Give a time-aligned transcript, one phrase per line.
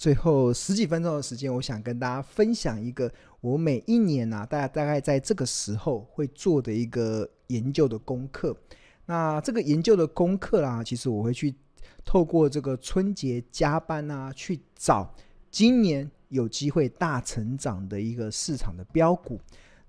[0.00, 3.12] 最后十几分钟的时间，我想跟大家分享一个
[3.42, 8.56] 我每一年啊，大家大概在这个时候会做的一个研究的功课。
[9.04, 11.54] 那这个研究的功课啦，其实我会去
[12.02, 15.14] 透过这个春节加班啊，去找
[15.50, 19.38] 今年有机会大成长的一个市场的标股。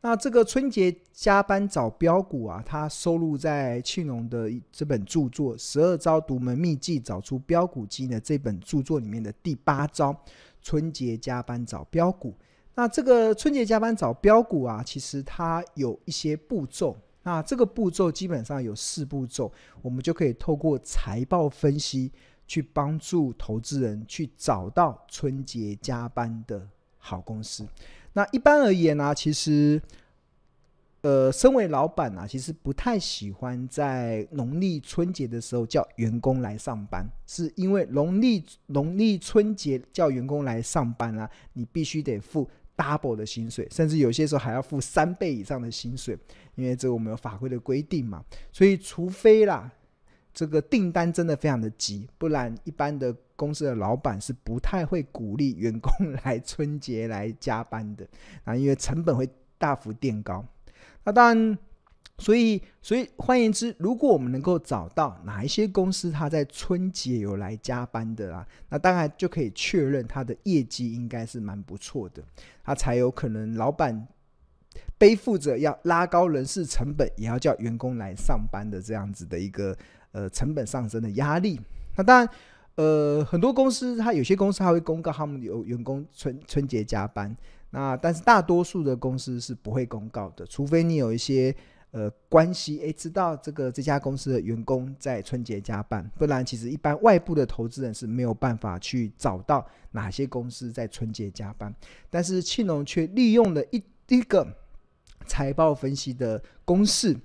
[0.04, 10.16] 那这个春节加班找标股啊，它收录在庆隆的这本著作《十二招独门秘技找出标股基因》的这本著作里面的第八招
[10.60, 12.34] “春节加班找标股”。
[12.74, 16.98] 那这个春节加班找标股啊，其实它有一些步骤。
[17.22, 19.52] 那这个步骤基本上有四步骤，
[19.84, 22.12] 我们就可以透过财报分析
[22.48, 27.68] 去帮助投资人去找到春节加班的好公司。
[28.14, 29.82] 那一般而言呢、其实，
[31.02, 46.18] 呃，身为老板啊，其实不太喜欢在农历春节的时候叫员工来上班，是因为农历农历春节叫员工来上班啊，你必须得付 double 的薪水，甚至有些时候还要付三倍以上的薪水，
[46.56, 48.24] 因为这我们有法规的规定嘛。
[48.52, 49.72] 所以，除非啦，
[50.34, 53.16] 这个订单真的非常的急，不然一般的。
[53.38, 55.92] 公司的老板是不太会鼓励员工
[56.24, 58.08] 来春节来加班的
[58.44, 60.46] 啊， 因为成本会大幅垫高。
[61.04, 61.58] 那当然，
[62.20, 72.24] 所以所以换言之，如果我们能够找到哪一些公司他在春节有来加班的啊，那当然就可以确认他的业绩应该是蛮不错的，
[72.64, 74.08] 他才有可能老板
[75.00, 79.76] 背负着要拉高人事成本，也要叫员工来上班的这样子的一个
[80.12, 81.60] 呃成本上升的压力。
[81.96, 82.30] 那当然。
[82.76, 87.36] 呃，很多公司，它有些公司还会公告他们有员工春春节加班，
[87.72, 91.54] 那但是大多数的公司是不会公告的，除非你有一些
[91.92, 101.76] 呃关系，诶，知道这个这家公司的员工在春节加班，不然其实一般外部的投资人是没有办法去找到哪些公司在春节加班。
[102.10, 104.48] 但是庆隆却利用了一一个
[105.28, 107.16] 财报分析的公式，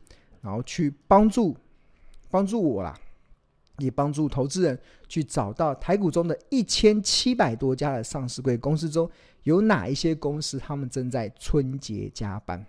[0.43, 1.57] 然后去帮助
[2.37, 2.95] 帮助我啦。
[3.79, 9.07] 也帮助投资人去找到台股中的一千七百多家的上市柜公司中
[9.43, 12.65] 有哪一些公司，他们正在春节加班。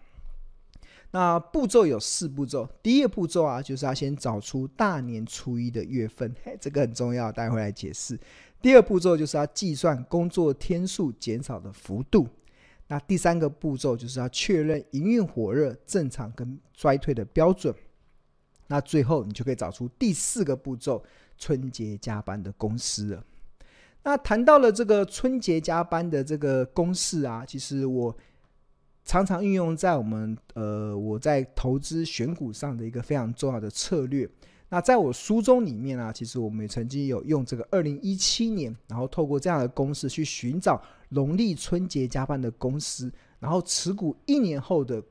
[1.11, 8.19] 那步骤有四步骤，第一个步骤啊，就是要先找出大年初一的月份，嘿，这个很重要，待会来解释。
[8.61, 12.27] 第二步骤就是要计算工作天数减少的幅度。
[12.89, 17.73] 那第三个步骤就是要确认营运火热、正常跟衰退的标准。
[18.67, 21.03] 那最后你就可以找出第四个步骤，
[21.37, 23.23] 春节加班的公司了。
[24.03, 28.15] 那谈到了这个春节加班的这个公式啊，其实我
[29.03, 34.29] 常常运用在我们呃我在投资选股上的一个非常重要的策略。
[34.69, 45.01] 那在我书中里面啊，其实我们也曾经有用这个二零一七年，然后透过这样的公式去寻找农历春节加班的公司，然后持股一年后的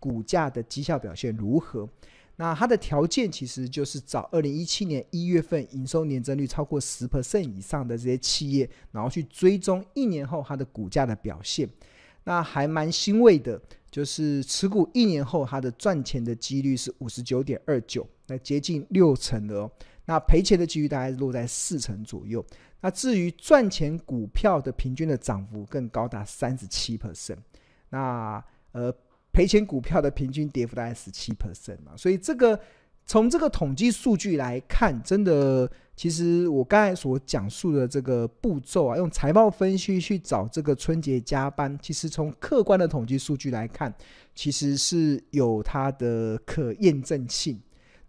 [0.00, 1.88] 股价的绩效表现如何。
[2.36, 11.68] 那它的条件其实就是找二零一七年一月份营收年增率超过十 percent 以上的这些企业，然后去追踪一年后它的股价的表现。
[12.24, 13.60] 那还蛮欣慰的，
[13.90, 19.70] 就是持股一年后它的赚钱的几率是五十九点二九，那接近六成的哦。
[20.06, 22.44] 那赔钱的几率大概落在四成左右。
[22.80, 27.36] 那至于赚钱股票的平均的涨幅更高达三十七 percent。
[27.90, 28.92] 那呃。
[29.32, 32.58] 赔钱股票的平均跌幅大概十七 percent 嘛，所以这个
[33.06, 43.92] 从这个统计数据来看，真的，其实我刚才所讲述的这个步骤啊，用财报分析去找这个春节加班，其实从客观的统计数据来看，
[44.34, 47.58] 其实是有它的可验证性。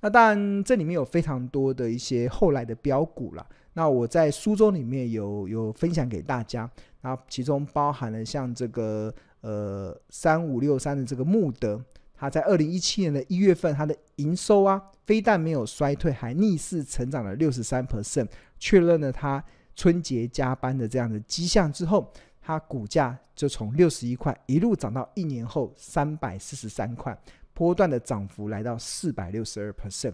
[0.01, 6.69] 那当然，这里面有非常多的一些后来的标股了，那我在书中里面有有分享给大家，
[7.01, 9.13] 那其中包含了像这个。
[9.43, 11.83] 呃，三五六三的这个穆德，
[12.15, 18.25] 它在二零一七年的一月份，它的营收啊，非但没有衰退，还逆势成长了六十三 percent，
[18.57, 19.43] 确认了它
[19.75, 22.09] 春节加班的这样的迹象之后，
[22.41, 27.13] 它股价就从六十一块一路涨到一年后三百四十三块，
[27.53, 30.13] 波段的涨幅来到四百六十二 percent。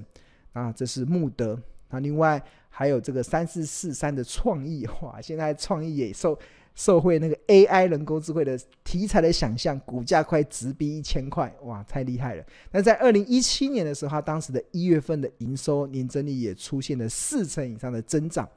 [0.54, 1.62] 啊，这是穆德。
[1.92, 6.36] 那另外还有这个三四四三的创意，哇，现在创意也受。
[6.80, 12.46] 受惠那个 AI 人工智慧的题材的想象，股价快直逼一千块，哇，太厉害了！
[12.72, 18.48] 那在二零一七年的时候，它当时的一月份的营收年增率也出现了四成以上的增长。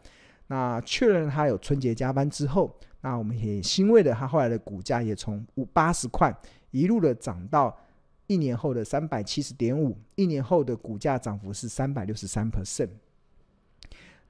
[0.46, 6.32] 那确认它有春节加班之后，那我们也欣慰的，它后来的股价也从五八十块
[6.70, 7.76] 一路的涨到
[8.28, 12.90] 一年后的三百七十点五，一年后的股价涨幅是三百六十三 percent。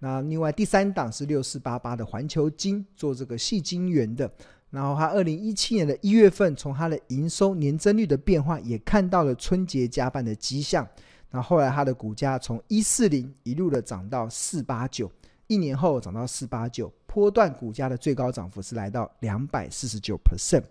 [0.02, 4.28] 那另外第三档是六四八八的环球金做这个细晶圆的。
[4.70, 10.84] 然后它二零一七年的一月份，从它的营收年增率的变化，也看到了春节加班的迹象。
[11.30, 15.08] 那后，来它的股价从一四零一路的涨到四八九，
[15.46, 20.64] 一年后涨到四八九，波段股价的最高涨幅是来到两百四十九 percent。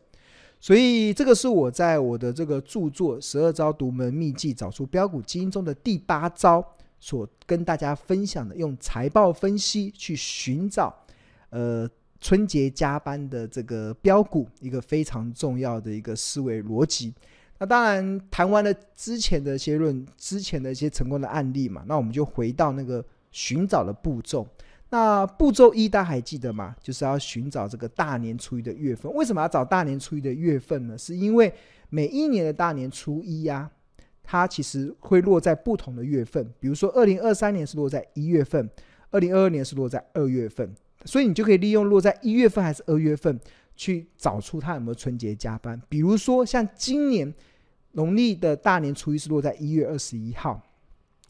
[0.59, 6.63] 所以这个是我在我的这个著作《十二招独门秘技找出标股基因》中的第八招，
[7.01, 10.95] 所跟大家分享的，用财报分析去寻找，
[11.49, 11.85] 呃。
[12.23, 17.11] 春节加班的这个标股，一个非常重要的一个思维逻辑。
[17.57, 24.47] 那当然谈完了之前的一些论，之前的一些成功的案例嘛，那我们就回到那个寻找的步骤。
[24.91, 26.75] 那步骤一大家还记得吗？
[26.79, 29.11] 就是要寻找这个大年初一的月份。
[29.15, 30.95] 为什么要找大年初一的月份呢？
[30.95, 31.51] 是因为
[31.89, 33.67] 每一年的大年初一呀、
[34.31, 36.41] 它其实会落在不同的月份。
[36.57, 38.69] 比如说，二零二三年是落在一月份，
[39.09, 40.73] 二零二二年是落在二月份。
[41.03, 43.37] 所以你就可以利用落在一月份还是二月份，
[43.75, 45.81] 去找出它有没有春节加班。
[45.89, 47.33] 比如说像今年
[47.91, 50.61] 农历的大年初一是落在一月二十一号，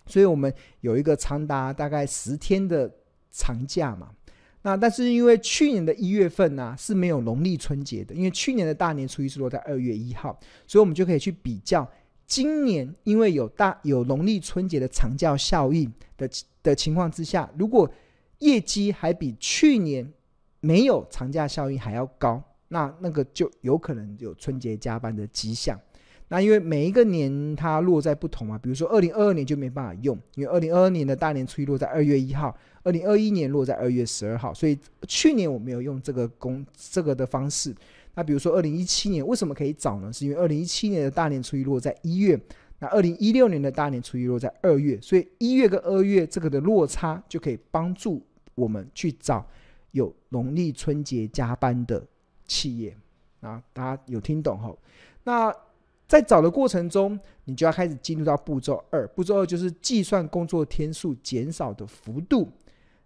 [0.06, 2.88] 所以我们有一个长达大概十天的
[3.32, 4.12] 长假嘛。
[4.62, 11.90] 那但是因为去年的一月份呢、是没有农历春节的，因为去年的大年初一是落在二月一号，所以我们就可以去比较
[12.32, 16.30] 今年因为有大有农历春节的长假效应的
[16.64, 17.92] 的情况之下，如果
[18.40, 20.10] 业绩还比去年
[20.62, 25.78] 没有长假效应还要高，那那个就有可能有春节加班的迹象。
[26.30, 37.76] 那因为每一个年它落在不同嘛，比如说二零二二年就没办法用，因为二零二二年的大年初一落在二月一号，二零二一年落在二月十二号，所以去年我没有用这个工这个的方式。
[38.16, 40.12] 那比如说二零一七年为什么可以找呢？
[40.12, 42.40] 是因为二零一七年的大年初一落在一月，
[42.80, 48.22] 那二零一六年的大年初一落在二月，所以一月跟二月这个的落差就可以帮助。
[48.54, 49.48] 我们去找
[49.92, 52.06] 有农历春节加班的
[52.46, 52.96] 企业
[53.40, 54.78] 啊，大家有听懂吼？
[55.24, 55.56] 那
[56.06, 59.08] 在找的过程中，你就要开始进入到步骤二。
[59.08, 62.52] 步骤二就是计算工作天数减少的幅度。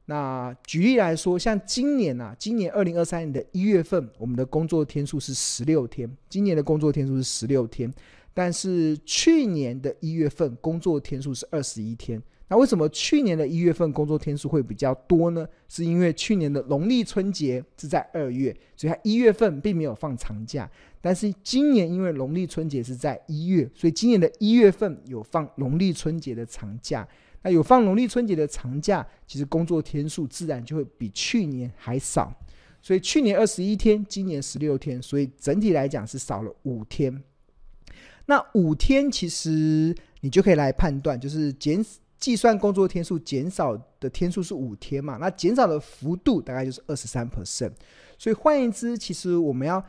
[0.08, 6.10] 那举例来说，像今年啊，今年二零二三年的一月份，我们的工作天数是十六天。
[6.30, 7.92] 今年的工作天数是十六天，
[8.32, 12.22] 但是去年的一月份工作天数是二十一天。
[12.48, 15.48] 那为什么去年的一月份工作天数会比较多呢？
[15.68, 20.70] 是因为去年的农历春节是在二月，所以它一月份并没有放长假。
[21.02, 27.08] 但是今年因为农历春节是在一月，所以今年的一月份有放农历春节的长假。
[27.46, 32.34] 那有放农历春节的长假，其实工作天数自然就会比去年还少。
[32.82, 37.24] 所以去年二十一天，今年十六天，所以整体来讲是少了五天。
[38.26, 41.86] 那五天其实你就可以来判断，就是减。
[42.18, 45.18] 计算工作天数减少的天数是五天嘛？
[45.18, 47.72] 那减少的幅度大概就是二十三 percent。
[48.18, 49.84] 所以换言之，其实我们要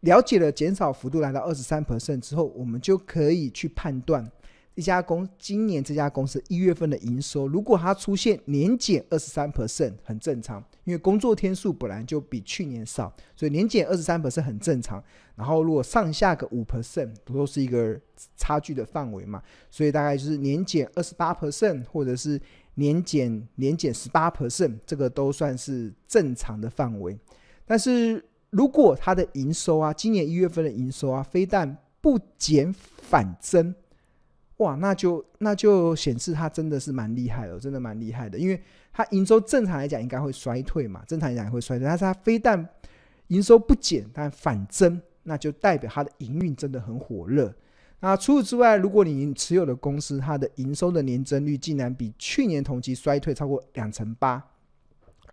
[0.00, 4.28] 了解了减少幅度来到二十三 percent 之后，我们就可以去判断。
[4.74, 15.02] 一家公今年这家公司一月份的营收，如果它出现年减二十三 percent，很正常，因为工作天数本来就比去年少，所以年减二十三 percent 很正常。
[15.36, 18.00] 然后如果上下个五 percent，不都是一个
[18.36, 19.42] 差距的范围嘛？
[19.70, 22.40] 所以大概就是年减二十八 percent，或者是
[22.76, 27.18] 年减年减十八 percent，这个都算是正常的范围。
[27.66, 33.74] 但是如果它的营收啊，今年一月份的营收啊，非但不减反增。
[34.62, 38.60] 哇，那就那就显示它真的是蛮厉害的，真的蛮厉害的，因为
[38.92, 42.66] 它营收正常来讲应该会衰退嘛，正常来讲会衰退，但是它非但
[43.28, 47.52] 营收不减，但反增，那就代表它的营运真的很火热。
[48.00, 54.42] 那除此之外，如果你持有的公司它的营收的年增率竟然比去年同期衰退超过两成八，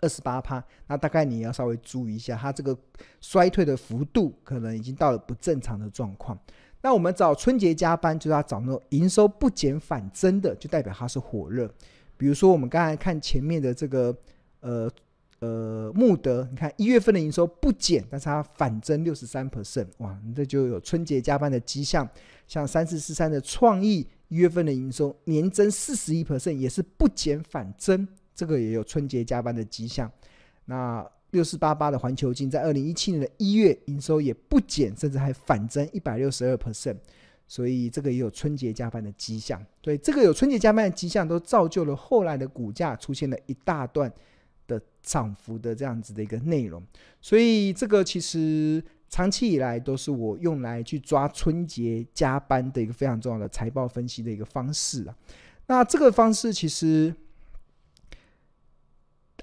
[0.01, 2.77] 二十八趴，那大概你要稍微注意一下，它这个
[3.21, 6.37] 衰退的幅度可能已经到了不正常的状况。
[6.81, 11.69] 那我们找春节加班，就是要找那种营收不减反增的，就代表它是火热。
[12.15, 14.15] 比如说我们刚才看前面的这个，
[14.61, 14.89] 呃
[15.39, 22.07] 呃，穆德，你看一月份的营收不减，但是它反增六十三 percent，哇，你这就有春节加班的迹象。
[22.45, 28.05] 像三四四三的创意，一月份的营收年增四十一 percent，也是不减反增，
[28.35, 30.11] 这个也有春节加班的迹象。
[30.65, 36.97] 那六四八八的环球金在二零一七年的一月营收也不减，甚至还反增一百六十二 percent，
[37.47, 39.63] 所以这个也有春节加班的迹象。
[39.81, 44.11] 对，这个有春节加班的迹象，都造就了后来的股价出现了一大段
[44.65, 46.83] 的涨幅的这样子的一个内容。
[47.21, 55.15] 所以这个其实长期以来都是我用来去抓春节加班的一个非常重要的财报分析的一个方式啊。
[55.67, 57.13] 那这个方式其实。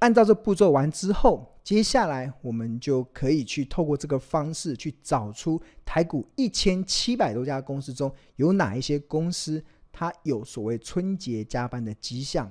[0.00, 9.60] 按照这步骤完之后，接下来我们就可以去透过这个方式去找出台股一千七百多家公司中有哪一些公司
[9.92, 12.48] 它有所谓春节加班的迹象。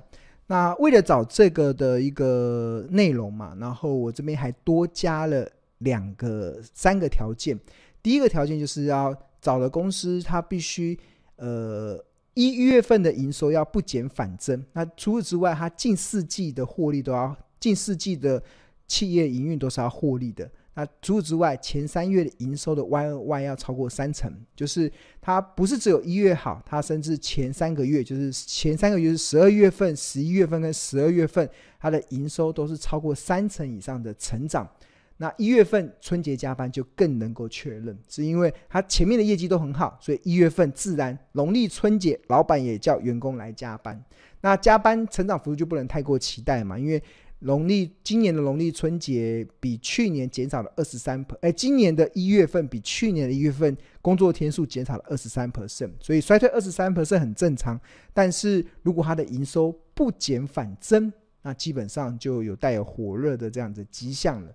[0.48, 7.58] 那为了找这个的一个内容嘛，然后我这边还多加了两个、三个条件。
[8.02, 10.98] 第一个条件就是要找的公司，它必须
[11.36, 11.98] 呃
[12.34, 14.62] 一月份的营收要不减反增。
[14.74, 18.42] 那除此之外，它近四季的获利都要近四季的
[18.86, 20.50] 企业营运都是要获利的。
[20.78, 31.48] 那除此之外，前三月的营收的 YoY 要超过三成，就是它不是只有一月好，它甚至前三个月，就是前三个月是十二月份、十一月份跟十二月份，
[31.80, 34.70] 它的营收都是超过三成以上的成长。
[35.16, 43.98] 那一月份春节加班就更能够确认，是因为它前面的业绩都很好，所以一月份自然农历春节，老板也叫员工来加班。
[44.42, 47.02] 那加班成长幅度就不能太过期待嘛，因为。
[47.40, 57.78] 农历今年的农历春节比去年减少了二十三哎，今年的一月份比去年的一月份工作天数减少了二十三 percent，所以衰退二十三 percent 很正常。
[58.14, 61.12] 但是如果它的营收不减反增，
[61.42, 64.50] 那基本上就有带有火热的这样子迹象了。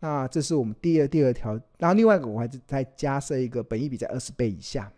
[0.00, 4.90] 那这是我们第二第二条，然后另外一个我还是再加设一个本益比在二十倍以下。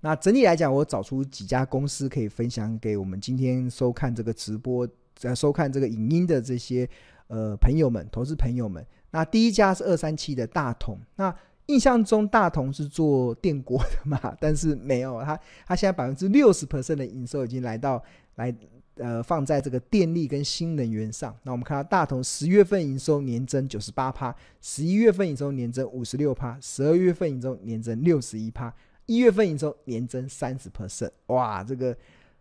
[0.00, 4.86] 那整体来讲，我找出几家公司可以分享给我们今天收看这个直播。
[5.16, 6.88] 在收看这个影音的这些
[7.28, 11.00] 呃朋友们，投资朋友们，那第一家是二三七的大同。
[11.16, 11.34] 那
[11.66, 14.36] 印象中大同是做电锅的嘛？
[14.38, 18.00] 但是没有，它它现在百分之六十 percent 的营收已经来到
[18.36, 18.54] 来
[18.96, 21.34] 呃放在这个电力跟新能源上。
[21.42, 28.72] 那我们看到大同十月份营收年增九十八趴，十一月份营收年增五十六趴，十二月份营收年增六十一趴，
[29.06, 31.10] 一月份营收年增三十 percent。
[31.26, 31.96] 哇，这个。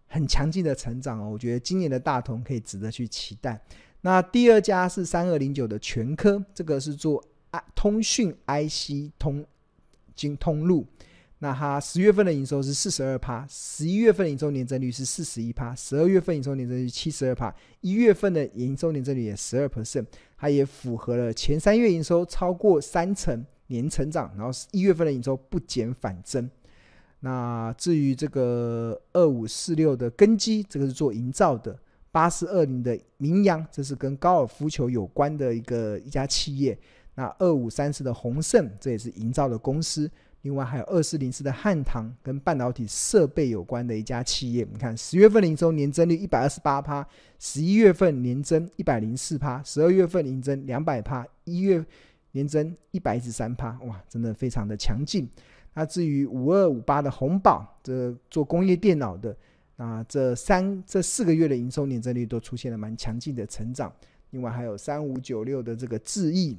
[0.08, 3.60] 很强劲的成长哦，我觉得今年的大同可以值得去期待。
[4.02, 7.24] 那第二家是三二零九的全科，这个是做
[7.74, 9.46] 通讯 IC 通
[10.16, 10.86] 经通路。
[11.40, 20.06] 那它十月份的营收是四十二趴，十一月份的营收年增率是四十一趴，十二月份营收年增率七十二趴，一月份的营收年增率也十二 percent，
[20.38, 26.50] 它也符合了前三月营收超过三成年成长，然后一月份的营收不减反增。
[27.26, 31.74] 那至于这个二五四六的根基，这个是做营造的；
[32.12, 36.78] 八四二零的名扬，这是跟高尔夫球有关的一个一家企业。
[37.16, 40.08] 那二五三四的鸿盛，这也是营造的公司。
[40.44, 44.64] 另外还有二四零四的汉唐，跟半导体设备有关的一家企业。
[44.72, 47.04] 你看十月份营收年增率一百二十八趴，
[47.40, 51.84] 十一月份年增一百零四趴，十二月份年增两百趴，一月
[52.34, 55.28] 年增一百一十三趴，哇，真的非常的强劲。
[55.78, 59.36] 那至于五二五八的红宝，这做工业电脑的，
[59.76, 63.94] 那这三这四个月的营收年增率都出现了蛮强劲的成长。
[64.30, 66.58] 另外还有三五九六的这个智易，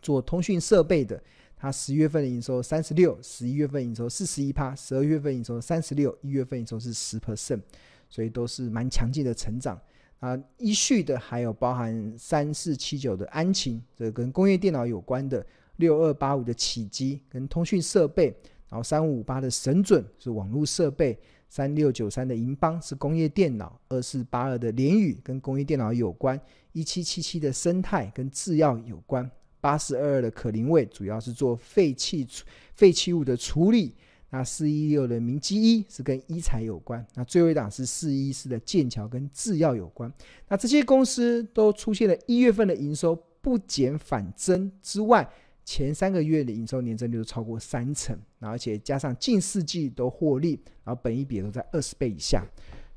[0.00, 1.20] 做通讯设备的，
[1.56, 7.60] 它十月份的营收三十六，十一月份营收四十一趴，十二月份营收三十六，一月份营收是十 percent，
[8.08, 9.76] 所以都是蛮强劲的成长。
[10.20, 15.44] 啊，依序的还有包含三四七九的安勤，这跟工业电脑有关的。
[15.78, 18.26] 六二八五的启机跟通讯设备，
[18.68, 21.18] 然后三五五八的神准是网络设备，
[21.48, 26.38] 三六九三的银邦是工业电脑，二四八二的联宇跟工业电脑有关，
[26.72, 29.28] 一七七七的生态跟制药有关，
[29.60, 32.26] 八四二二的可伶卫主要是做废弃
[32.74, 33.94] 废弃物的处理，
[34.30, 40.12] 那四一六的明基一是跟医材有关，那最后一档是四一四的剑桥跟制药有关，
[40.48, 45.26] 那这些公司都出现了一月份的营收不减反增之外。
[45.70, 52.42] 前三个月的营收年增率都超过三成，而且加上近四季都获利，然后本一比都在二十倍以下，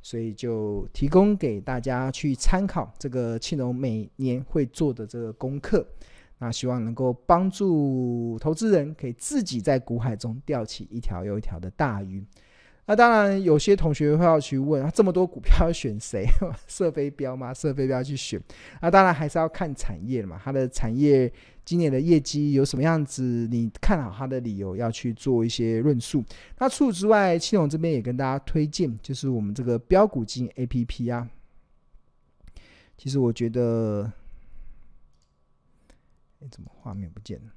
[0.02, 5.86] 所以就提供给大家去参考这个庆隆每年会做的这个功课，
[6.38, 12.26] 那希望能够帮助投资人可以自己在股海中钓起一条又一条的大鱼。
[12.88, 16.26] 那当然，有些同学会要去问：啊，这么多股票要选谁？
[16.68, 17.54] 射飞镖吗？
[17.54, 18.42] 射飞镖去选？
[18.82, 20.42] 那当然还是要看产业嘛。
[20.44, 21.32] 它的产业
[21.64, 23.24] 今年的业绩有什么样子？
[23.50, 26.24] 你看好它的理由要去做一些论述。
[26.58, 31.30] 那除此之外，庆隆这边也跟大家推荐，就是我们这个标股金 APP 啊。
[32.98, 34.12] 其实我觉得，
[36.42, 37.52] 哎，怎么画面不见了？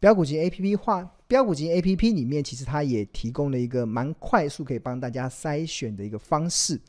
[0.00, 1.02] 标股金 A P P 画，
[1.34, 6.80] 标股金 A P P 里面其实它也提供了一个蛮快速可以帮大家筛选的一个方式。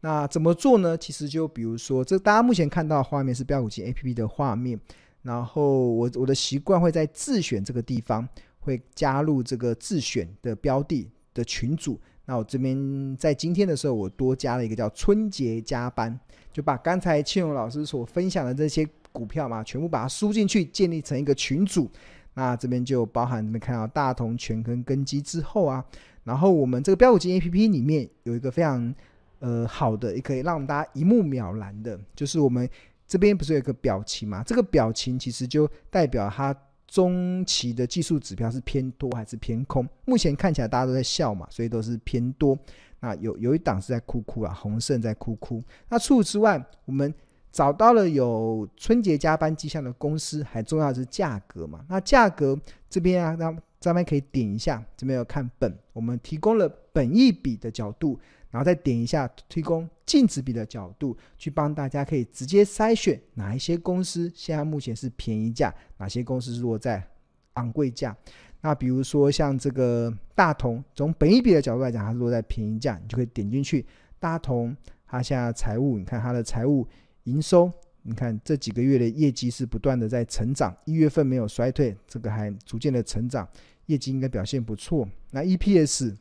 [0.00, 0.98] 那怎么做呢？
[0.98, 4.76] 其实就比如说，这大家目前看到的画面是标股金 A P P 的画面。
[5.22, 8.28] 然后我我的习惯会在自选这个地方
[8.58, 12.00] 会加入这个自选的标的的群组。
[12.24, 16.18] 那我这边在今天的时候，我多加了一个叫春节加班，
[16.52, 21.88] 就把刚才庆荣老师所分享的这些股票嘛，全部把它输进去，建立成一个群组。
[22.34, 25.84] 那这边就包含你们看到大同、全跟根基之后啊，
[26.24, 28.94] 然后我们这个标股金 APP 里面有一个非常
[29.40, 32.68] 呃好的，也可以让大家一目了然的，就是我们
[33.06, 34.42] 这边不是有一个表情嘛？
[34.44, 39.86] 这个表情其实就代表它中期的技术指标是偏多还是偏空。
[40.04, 42.58] 目前看起来大家都在笑嘛，所以都是偏多。
[43.00, 45.62] 那有有一档是在哭哭啊，红盛在哭哭。
[45.88, 47.12] 那除此之外，我们
[47.52, 51.84] 找到了有春节加班迹象的公司，还重要的是价格嘛？
[51.88, 58.18] 那价格这边啊，那咱们可以点一下，这边要看本，我们提供了本一比的角度，
[58.50, 67.06] 然后再点一下提供净值比的角度，去帮大家可以直接筛选哪一些公司现在目前是便宜价，哪些公司是落在
[67.54, 68.16] 昂贵价。
[68.62, 73.84] 那比如说像这个大同，从本一比的角度来讲，它是落在便宜价，你就可以点进去。
[74.18, 74.74] 大同
[75.06, 76.88] 它现在财务，你看它的财务。
[77.24, 77.70] 营收，
[78.02, 83.48] 你看这几个月的业绩是不断的在成长，一月份没有衰退，这个还逐渐的成长，
[83.86, 85.08] 业绩应该表现不错。
[85.30, 86.16] 那 EPS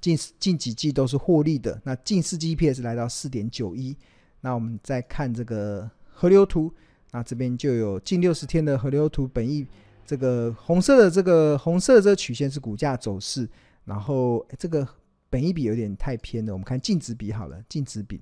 [0.00, 3.96] 近近几季都是获利的，那近四季 EPS 来到四点九一。
[4.40, 6.70] 那我们再看这个河流图，
[7.12, 9.66] 那这边就有近六十天的河流图，本益
[10.04, 13.48] 这个红色的这个红色的这个曲线是股价走势，
[13.86, 14.86] 然后这个
[15.30, 18.20] 本益比有点太偏了，我们看净值比好了，净值比。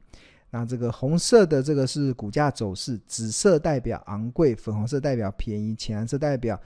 [0.54, 6.60] 那这个红色的这个是股价走势，紫色代表昂贵，粉红色代表便宜，浅蓝色代表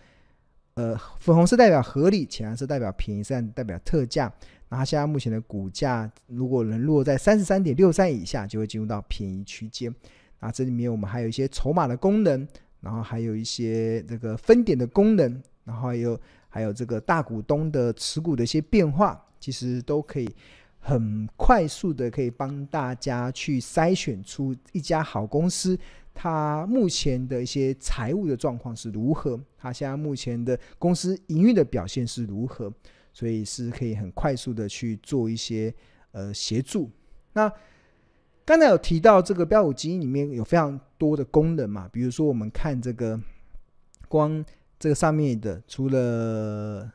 [0.74, 4.30] 呃粉红色代表合理，浅蓝色代表便宜，这样代表特价。
[4.68, 9.94] 那它现在目前的股价如果能落在三十三点六三以下，就会进入到便宜区间。
[10.40, 12.44] 那这里面我们还有一些筹码的功能，
[12.80, 20.28] 然后还有一些这个分点的功能，然后还有还有这个大股东的持股的一些变化，其实都可以。
[20.86, 25.76] 很快速的可以帮大家去筛选出一家好公司，
[26.14, 32.72] 它目前的一些财务的状况是如何，它现在目前的公司营运的表现是如何，
[33.12, 35.74] 所以是可以很快速的去做一些
[36.12, 36.88] 呃协助。
[37.32, 37.52] 那
[38.44, 43.20] 刚才有提到这个标股基因里面有非常多的功能嘛，比如说我们看这个
[44.06, 44.44] 光
[44.78, 46.92] 这个上面的，除了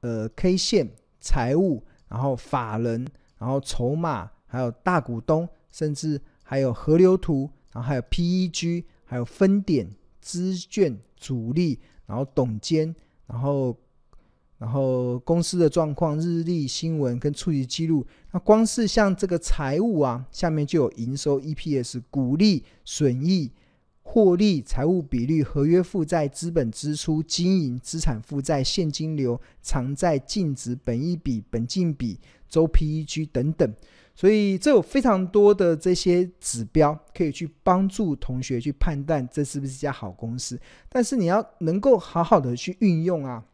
[0.00, 0.90] 呃 K 线
[1.20, 1.84] 财务。
[2.08, 3.06] 然后法人，
[3.38, 9.90] 然后筹码，还有大股东，甚至还有河流图，然后还有 PEG，还有分点、
[10.20, 12.94] 资券、主力，然后董监，
[13.26, 13.76] 然后
[14.58, 18.06] 然后公司的状况、日历新闻跟触及记录。
[18.32, 23.50] 那光是像这个财务啊，下面就有营收、EPS、股利、损益。
[24.08, 33.74] 获利、财务比率、合约负债、资本支出、经营资产负债、现金流、偿债净值、本益比、本净比、周 PEG 等等，
[34.14, 40.58] 所以这有非常多的这些指标可以去帮助同学去判断这是不是一家好公司。
[40.88, 43.44] 但是你要能够好好的去运用啊，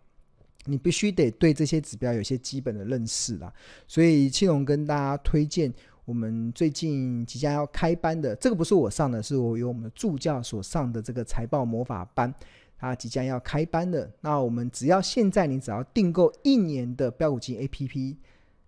[0.67, 3.51] 你必须得对这些指标有些基本的认识啦。
[3.89, 5.73] 所以青龙跟大家推荐。
[6.05, 12.33] 我们最近即将要开班的，这个不是我上的，是我由我们的助教所上的这个财报魔法班，
[12.77, 14.11] 它即将要开班的。
[14.21, 18.17] 那我们只要现在你只要订购一年的标股金 APP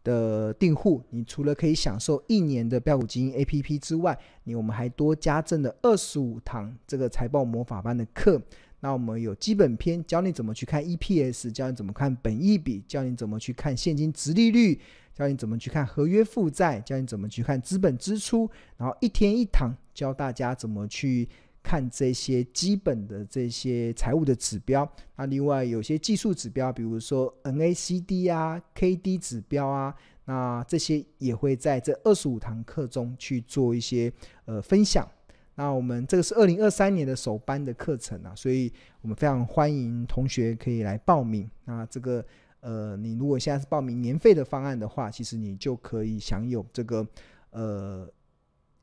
[0.04, 8.40] 的订户，你除了可以享受一年的标股金 APP 之外，你我们还多加赠了二十五堂这个财报魔法班的课。
[8.78, 14.78] 那我们有基本篇，教你怎么去看 EPS，教你怎么看本益比，教你怎么去看现金殖利率。
[15.14, 21.28] 教你怎么去看合约负债，教你怎么去看资本支出，然后一天一堂教大家怎么去
[21.62, 24.90] 看这些基本的这些财务的指标。
[25.14, 34.12] 那另外有些技术指标，比如说 NACD 啊、KD 指标啊，那这些也会在这二十五堂课中去做一些
[34.46, 35.08] 呃分享。
[35.54, 41.48] 那我们这个是二零二三年的首班的课程啊，所以我们非常欢迎同学可以来报名。
[41.66, 42.24] 那这个。
[42.64, 47.06] 呃，你如果现在是报名年费的方案的话，其实你就可以享有这个
[47.50, 48.10] 呃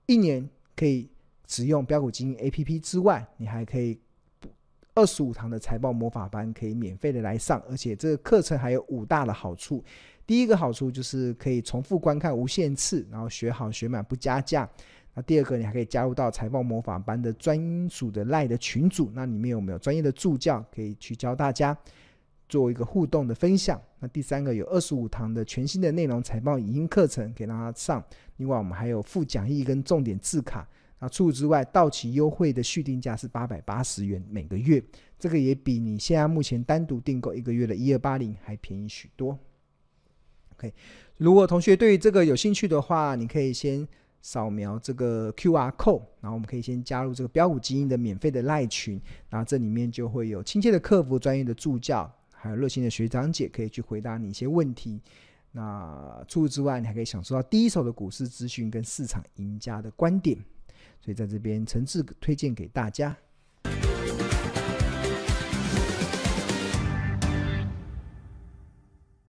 [0.05, 1.09] 一年可以
[1.47, 3.99] 使用标股基金 APP 之外，你还可以
[4.93, 9.83] 二十五堂的财报魔法班可以免费的来上，而且这个课程还有五大的好处。
[10.27, 14.69] 第一个好处就是可以重复观看无限次，然后学好学满不加价。
[15.15, 21.75] 那第二个，你还可以加入到财报魔法班的专属的赖的群组，那里面有没有专业的助教可以去教大家？
[22.51, 23.81] 做一个互动的分享。
[23.99, 28.03] 那第三个有二十五堂的全新的内容财报影音课程给大家上。
[28.35, 30.67] 另外我们还有附讲义跟重点字卡。
[30.99, 34.83] 那除此之外，到期优惠的续订价是八百八十元每个月，
[35.17, 39.39] 这个也比你现在目前单独订购一个月的一二八零还便宜许多。
[40.55, 40.73] OK，
[41.17, 43.87] 如果同学对于这个有兴趣的话，你可以先
[44.21, 54.99] 扫描这个 QR code，然后我们可以先加入这个标股基因的免费的赖群，然后这里面就会有亲切的客服、专业的助教，还有热心的学长姐可以去回答你一些问题。
[55.51, 60.35] 那除此之外，你还可以享受到第一手的股市资讯跟市场赢家的观点，
[60.99, 63.15] 所以在这边诚挚推荐给大家。